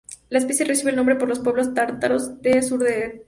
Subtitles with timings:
[0.29, 3.19] La especie recibe el nombre por los pueblos tártaros del sur de Rusia.